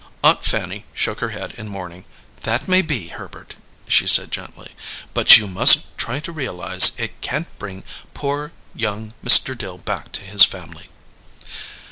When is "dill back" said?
9.55-10.11